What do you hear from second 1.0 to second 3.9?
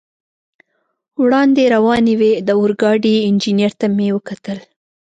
وړاندې روانې وې، د اورګاډي انجنیر ته